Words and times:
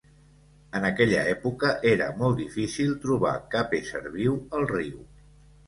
En 0.79 0.87
aquella 0.87 1.19
època, 1.33 1.73
era 1.91 2.09
molt 2.23 2.41
difícil 2.41 2.97
trobar 3.05 3.37
cap 3.55 3.79
ésser 3.83 4.05
viu 4.19 4.43
al 4.61 4.69
riu. 4.77 5.01